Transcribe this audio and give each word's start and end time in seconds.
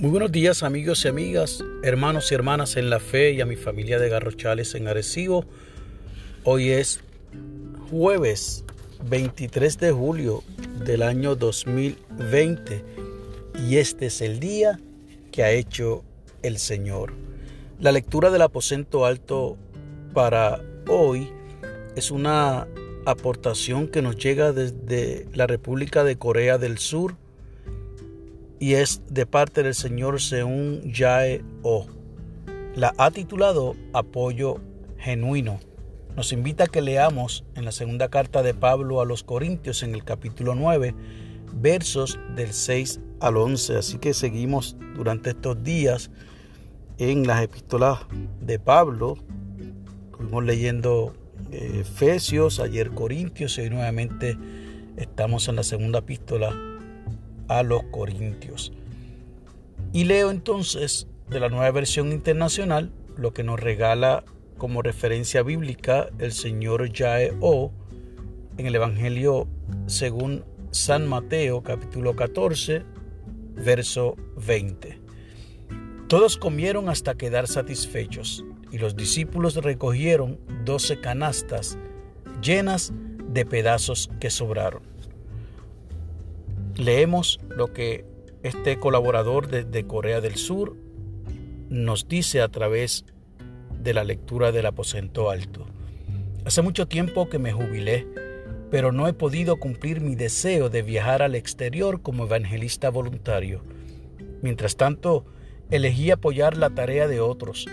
Muy 0.00 0.10
buenos 0.12 0.30
días 0.30 0.62
amigos 0.62 1.04
y 1.04 1.08
amigas, 1.08 1.64
hermanos 1.82 2.30
y 2.30 2.34
hermanas 2.36 2.76
en 2.76 2.88
la 2.88 3.00
fe 3.00 3.32
y 3.32 3.40
a 3.40 3.46
mi 3.46 3.56
familia 3.56 3.98
de 3.98 4.08
Garrochales 4.08 4.76
en 4.76 4.86
Arecibo. 4.86 5.44
Hoy 6.44 6.70
es 6.70 7.00
jueves 7.90 8.64
23 9.10 9.76
de 9.78 9.90
julio 9.90 10.44
del 10.84 11.02
año 11.02 11.34
2020 11.34 12.84
y 13.68 13.78
este 13.78 14.06
es 14.06 14.20
el 14.20 14.38
día 14.38 14.78
que 15.32 15.42
ha 15.42 15.50
hecho 15.50 16.04
el 16.42 16.58
Señor. 16.58 17.14
La 17.80 17.90
lectura 17.90 18.30
del 18.30 18.42
aposento 18.42 19.04
alto 19.04 19.56
para 20.14 20.62
hoy 20.88 21.28
es 21.96 22.12
una 22.12 22.68
aportación 23.04 23.88
que 23.88 24.00
nos 24.00 24.16
llega 24.16 24.52
desde 24.52 25.26
la 25.34 25.48
República 25.48 26.04
de 26.04 26.16
Corea 26.16 26.56
del 26.56 26.78
Sur 26.78 27.16
y 28.60 28.74
es 28.74 29.02
de 29.08 29.26
parte 29.26 29.62
del 29.62 29.74
señor 29.74 30.20
Seun 30.20 30.92
Jae 30.92 31.44
O. 31.62 31.86
La 32.74 32.92
ha 32.98 33.10
titulado 33.10 33.76
Apoyo 33.92 34.56
Genuino. 34.98 35.60
Nos 36.16 36.32
invita 36.32 36.64
a 36.64 36.66
que 36.66 36.82
leamos 36.82 37.44
en 37.54 37.64
la 37.64 37.72
segunda 37.72 38.08
carta 38.08 38.42
de 38.42 38.54
Pablo 38.54 39.00
a 39.00 39.04
los 39.04 39.22
Corintios 39.22 39.82
en 39.82 39.94
el 39.94 40.04
capítulo 40.04 40.54
9, 40.54 40.94
versos 41.54 42.18
del 42.34 42.52
6 42.52 43.00
al 43.20 43.36
11. 43.36 43.76
Así 43.76 43.98
que 43.98 44.14
seguimos 44.14 44.76
durante 44.96 45.30
estos 45.30 45.62
días 45.62 46.10
en 46.98 47.26
las 47.26 47.42
epístolas 47.42 48.00
de 48.40 48.58
Pablo. 48.58 49.16
Estuvimos 50.10 50.44
leyendo 50.44 51.14
eh, 51.52 51.82
Efesios, 51.82 52.58
ayer 52.58 52.90
Corintios 52.90 53.56
y 53.58 53.62
hoy 53.62 53.70
nuevamente 53.70 54.36
estamos 54.96 55.46
en 55.46 55.54
la 55.54 55.62
segunda 55.62 56.00
epístola 56.00 56.77
a 57.48 57.62
los 57.62 57.82
Corintios. 57.84 58.72
Y 59.92 60.04
leo 60.04 60.30
entonces 60.30 61.08
de 61.28 61.40
la 61.40 61.48
nueva 61.48 61.70
versión 61.70 62.12
internacional 62.12 62.92
lo 63.16 63.32
que 63.32 63.42
nos 63.42 63.58
regala 63.58 64.24
como 64.58 64.82
referencia 64.82 65.42
bíblica 65.42 66.08
el 66.18 66.32
señor 66.32 66.92
Yae 66.92 67.32
O 67.40 67.72
en 68.56 68.66
el 68.66 68.74
Evangelio 68.74 69.48
según 69.86 70.44
San 70.70 71.06
Mateo 71.06 71.62
capítulo 71.62 72.14
14 72.16 72.84
verso 73.54 74.16
20. 74.46 75.00
Todos 76.08 76.36
comieron 76.36 76.88
hasta 76.88 77.14
quedar 77.16 77.46
satisfechos 77.46 78.44
y 78.70 78.78
los 78.78 78.96
discípulos 78.96 79.56
recogieron 79.56 80.38
doce 80.64 81.00
canastas 81.00 81.78
llenas 82.42 82.92
de 83.28 83.44
pedazos 83.44 84.10
que 84.20 84.30
sobraron 84.30 84.97
leemos 86.78 87.40
lo 87.48 87.72
que 87.72 88.06
este 88.44 88.78
colaborador 88.78 89.48
desde 89.48 89.86
Corea 89.86 90.20
del 90.20 90.36
Sur 90.36 90.76
nos 91.68 92.08
dice 92.08 92.40
a 92.40 92.48
través 92.48 93.04
de 93.82 93.92
la 93.92 94.04
lectura 94.04 94.52
del 94.52 94.66
aposento 94.66 95.28
alto. 95.28 95.66
Hace 96.44 96.62
mucho 96.62 96.86
tiempo 96.86 97.28
que 97.28 97.40
me 97.40 97.52
jubilé, 97.52 98.06
pero 98.70 98.92
no 98.92 99.08
he 99.08 99.12
podido 99.12 99.56
cumplir 99.56 100.00
mi 100.00 100.14
deseo 100.14 100.70
de 100.70 100.82
viajar 100.82 101.20
al 101.20 101.34
exterior 101.34 102.00
como 102.00 102.24
evangelista 102.24 102.90
voluntario. 102.90 103.64
Mientras 104.40 104.76
tanto, 104.76 105.26
elegí 105.70 106.12
apoyar 106.12 106.56
la 106.56 106.70
tarea 106.70 107.08
de 107.08 107.20
otros. 107.20 107.66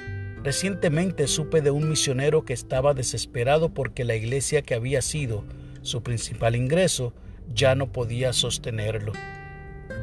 Recientemente 0.44 1.28
supe 1.28 1.62
de 1.62 1.69
un 1.69 1.90
misionero 1.90 2.44
que 2.44 2.53
estaba 2.53 2.95
desesperado 2.95 3.69
porque 3.69 4.03
la 4.03 4.16
iglesia 4.16 4.64
que 4.64 4.73
había 4.73 5.02
sido 5.02 5.44
su 5.84 6.02
principal 6.02 6.56
ingreso 6.56 7.14
ya 7.54 7.76
no 7.76 7.92
podía 7.92 8.34
sostenerlo. 8.34 9.14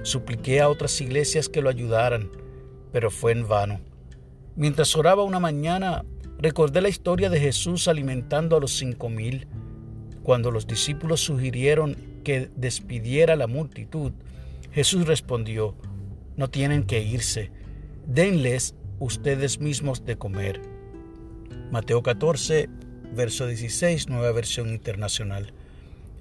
Supliqué 0.03 0.61
a 0.61 0.69
otras 0.69 1.00
iglesias 1.00 1.49
que 1.49 1.62
lo 1.62 1.69
ayudaran, 1.69 2.31
pero 2.93 3.11
fue 3.11 3.33
en 3.33 3.49
vano. 3.49 3.81
Mientras 4.56 4.97
oraba 4.97 5.22
una 5.22 5.41
mañana, 5.41 6.05
recordé 6.39 6.81
la 6.81 6.89
historia 6.89 7.31
de 7.31 7.41
Jesús 7.41 7.89
alimentando 7.89 8.56
a 8.56 8.61
los 8.61 8.72
cinco 8.77 9.09
mil. 9.09 9.49
Cuando 10.22 10.50
los 10.50 10.66
discípulos 10.66 11.21
sugirieron 11.21 11.97
que 12.25 12.50
despidiera 12.56 13.34
a 13.34 13.37
la 13.37 13.47
multitud, 13.47 14.12
Jesús 14.72 15.06
respondió, 15.06 15.77
no 16.37 16.49
tienen 16.49 16.84
que 16.84 17.03
irse, 17.03 17.50
denles 18.06 18.75
ustedes 18.99 19.61
mismos 19.61 20.05
de 20.05 20.16
comer. 20.16 20.61
Mateo 21.71 22.03
14, 22.03 22.69
verso 23.15 23.47
16, 23.47 24.09
nueva 24.09 24.33
versión 24.33 24.69
internacional. 24.69 25.53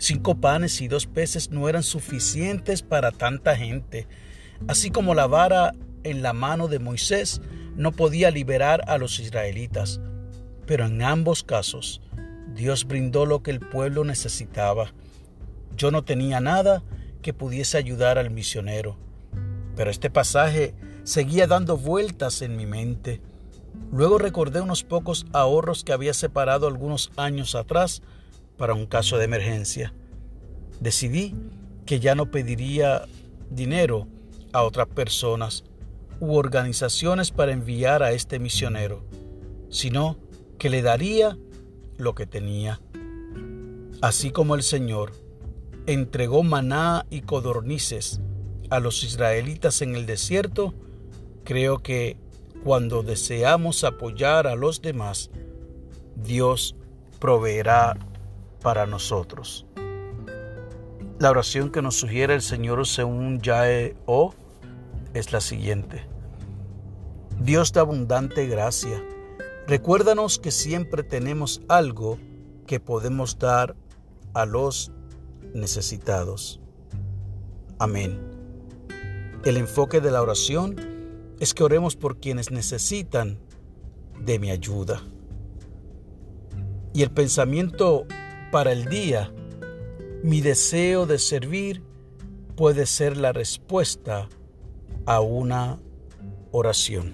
Cinco 0.02 0.34
panes 0.34 0.82
y 0.82 0.88
dos 0.88 1.06
peces 1.06 1.52
no 1.52 1.70
eran 1.70 1.84
suficientes 1.84 2.82
para 2.82 3.12
tanta 3.12 3.56
gente, 3.56 4.08
así 4.68 4.90
como 4.90 5.14
la 5.14 5.28
vara 5.28 5.74
en 6.04 6.24
la 6.24 6.34
mano 6.34 6.68
de 6.68 6.80
Moisés 6.80 7.40
no 7.76 7.92
podía 7.92 8.32
liberar 8.32 8.82
a 8.88 8.98
los 8.98 9.20
israelitas. 9.20 10.02
Pero 10.66 10.88
en 10.88 11.04
ambos 11.04 11.44
casos, 11.44 12.02
Dios 12.56 12.86
brindó 12.86 13.28
lo 13.28 13.44
que 13.44 13.52
el 13.52 13.60
pueblo 13.60 14.04
necesitaba. 14.04 14.92
Yo 15.78 15.92
no 15.92 16.04
tenía 16.04 16.40
nada 16.40 16.82
que 17.22 17.36
pudiese 17.36 17.78
ayudar 17.78 18.18
al 18.18 18.32
misionero. 18.32 18.98
Pero 19.76 19.92
este 19.92 20.10
pasaje 20.10 20.74
seguía 21.04 21.46
dando 21.46 21.78
vueltas 21.78 22.42
en 22.42 22.58
mi 22.58 22.66
mente. 22.66 23.22
Luego 23.92 24.18
recordé 24.18 24.62
unos 24.62 24.84
pocos 24.84 25.28
ahorros 25.32 25.84
que 25.84 25.94
había 25.94 26.16
separado 26.16 26.66
algunos 26.66 27.12
años 27.18 27.54
atrás 27.54 28.02
para 28.62 28.76
un 28.76 28.86
caso 28.86 29.18
de 29.18 29.26
emergencia. 29.26 29.92
Decidí 30.80 31.34
que 31.88 32.00
ya 32.00 32.14
no 32.14 32.30
pediría 32.30 33.08
dinero 33.50 34.08
a 34.54 34.62
otras 34.62 34.86
personas 34.86 35.64
u 36.20 36.36
organizaciones 36.36 37.32
para 37.32 37.54
enviar 37.54 38.04
a 38.04 38.12
este 38.12 38.38
misionero, 38.38 39.04
sino 39.72 40.16
que 40.60 40.70
le 40.70 40.84
daría 40.84 41.40
lo 41.98 42.14
que 42.14 42.28
tenía. 42.28 42.80
Así 44.00 44.30
como 44.30 44.54
el 44.54 44.62
Señor 44.62 45.14
entregó 45.88 46.44
maná 46.44 47.08
y 47.10 47.22
codornices 47.22 48.22
a 48.70 48.80
los 48.80 49.04
israelitas 49.04 49.82
en 49.82 49.96
el 49.96 50.06
desierto, 50.06 50.76
creo 51.46 51.80
que 51.80 52.16
cuando 52.64 53.02
deseamos 53.02 53.84
apoyar 53.84 54.46
a 54.46 54.56
los 54.56 54.84
demás, 54.84 55.32
Dios 56.16 56.76
proveerá 57.20 57.98
nosotros. 58.88 59.66
La 61.20 61.30
oración 61.30 61.72
que 61.72 61.82
nos 61.82 61.96
sugiere 61.96 62.34
el 62.34 62.42
Señor 62.42 62.86
según 62.88 63.42
Yae 63.42 63.96
O 64.06 64.34
es 65.14 65.32
la 65.32 65.42
siguiente. 65.42 66.06
Dios 67.40 67.74
de 67.74 67.80
abundante 67.80 68.48
gracia, 68.48 69.04
recuérdanos 69.68 70.40
que 70.40 70.52
siempre 70.52 71.04
tenemos 71.04 71.62
algo 71.68 72.18
que 72.68 72.80
podemos 72.80 73.38
dar 73.40 73.76
a 74.34 74.46
los 74.46 74.92
necesitados. 75.54 76.60
Amén. 77.80 78.20
El 79.44 79.58
enfoque 79.58 80.02
de 80.02 80.12
la 80.12 80.22
oración 80.22 80.76
es 81.40 81.54
que 81.54 81.64
oremos 81.64 81.96
por 81.96 82.20
quienes 82.20 82.52
necesitan 82.52 83.40
de 84.24 84.38
mi 84.38 84.52
ayuda. 84.52 85.02
Y 86.94 87.02
el 87.04 87.12
pensamiento 87.12 88.06
para 88.52 88.74
el 88.74 88.86
día, 88.86 89.32
mi 90.24 90.42
deseo 90.42 91.06
de 91.06 91.18
servir 91.18 91.82
puede 92.58 92.86
ser 92.86 93.16
la 93.16 93.32
respuesta 93.32 94.28
a 95.06 95.22
una 95.22 95.80
oración. 96.52 97.14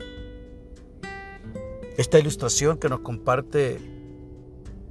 Esta 1.96 2.20
ilustración 2.20 2.78
que 2.78 2.90
nos 2.90 3.02
comparte 3.02 3.80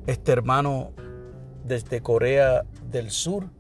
este 0.07 0.33
hermano 0.33 0.93
desde 1.65 2.01
Corea 2.01 2.65
del 2.91 3.11
Sur 3.11 3.51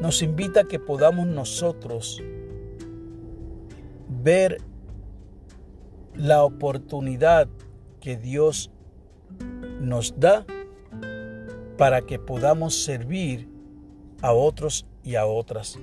nos 0.00 0.22
invita 0.22 0.62
a 0.62 0.64
que 0.64 0.80
podamos 0.80 1.26
nosotros 1.26 2.20
ver 4.22 4.58
la 6.14 6.42
oportunidad 6.42 7.48
que 8.00 8.16
Dios 8.16 8.70
nos 9.80 10.18
da 10.18 10.44
para 11.80 12.02
que 12.02 12.18
podamos 12.18 12.74
servir 12.74 13.48
a 14.20 14.34
otros 14.34 14.84
y 15.02 15.14
a 15.14 15.24
otras. 15.24 15.78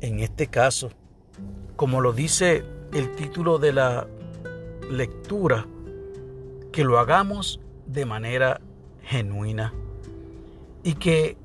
En 0.00 0.20
este 0.20 0.46
caso, 0.46 0.92
como 1.76 2.00
lo 2.00 2.14
dice 2.14 2.64
el 2.90 3.14
título 3.14 3.58
de 3.58 3.74
la 3.74 4.06
lectura, 4.90 5.66
que 6.72 6.84
lo 6.84 6.98
hagamos 6.98 7.60
de 7.86 8.06
manera 8.06 8.62
genuina 9.02 9.74
y 10.82 10.94
que 10.94 11.36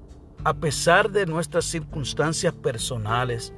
a 0.46 0.54
pesar 0.54 1.12
de 1.12 1.26
nuestras 1.26 1.66
circunstancias 1.66 2.54
personales, 2.54 3.54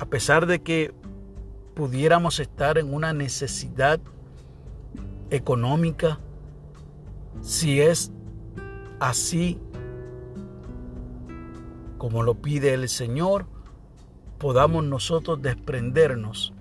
a 0.00 0.06
pesar 0.06 0.46
de 0.46 0.60
que 0.60 0.92
pudiéramos 1.76 2.40
estar 2.40 2.78
en 2.78 2.92
una 2.92 3.12
necesidad 3.12 4.00
económica, 5.30 6.18
si 7.42 7.80
es 7.80 8.10
así 9.00 9.58
como 11.98 12.22
lo 12.22 12.34
pide 12.34 12.74
el 12.74 12.88
Señor, 12.88 13.46
podamos 14.38 14.84
nosotros 14.84 15.40
desprendernos 15.40 16.52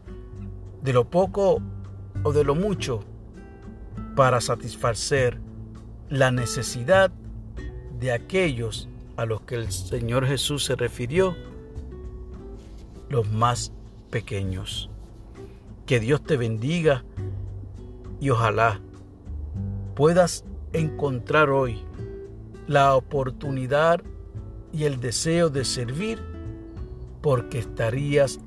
de 0.81 0.93
lo 0.93 1.09
poco 1.09 1.61
o 2.23 2.33
de 2.33 2.43
lo 2.43 2.55
mucho 2.55 3.01
para 4.15 4.39
satisfacer 4.39 5.39
la 6.09 6.31
necesidad 6.31 7.11
de 7.99 8.11
aquellos 8.11 8.87
a 9.17 9.25
los 9.25 9.41
que 9.41 9.55
el 9.55 9.71
Señor 9.71 10.25
Jesús 10.25 10.63
se 10.63 10.75
refirió, 10.75 11.35
los 13.09 13.29
más 13.31 13.71
pequeños. 14.09 14.89
Que 15.85 15.99
Dios 15.99 16.23
te 16.23 16.37
bendiga 16.37 17.03
y 18.19 18.29
ojalá 18.29 18.81
puedas 19.95 20.45
encontrar 20.73 21.49
hoy 21.49 21.83
la 22.67 22.95
oportunidad 22.95 24.01
y 24.73 24.83
el 24.85 24.99
deseo 24.99 25.49
de 25.49 25.65
servir 25.65 26.19
porque 27.21 27.59
estarías 27.59 28.39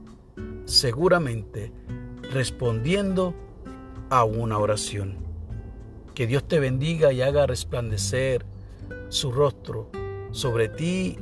seguramente 0.65 1.73
respondiendo 2.33 3.35
a 4.11 4.25
una 4.25 4.59
oración. 4.59 5.17
Que 6.15 6.27
Dios 6.27 6.47
te 6.47 6.61
bendiga 6.61 7.13
y 7.13 7.23
haga 7.23 7.47
resplandecer 7.47 8.45
su 9.09 9.33
rostro 9.33 9.91
sobre 10.31 10.69
ti, 10.69 11.17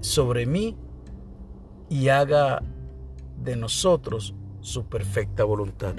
sobre 0.00 0.46
mí, 0.46 0.76
y 1.88 2.08
haga 2.08 2.62
de 3.42 3.56
nosotros 3.56 4.34
su 4.60 4.84
perfecta 4.86 5.44
voluntad. 5.44 5.94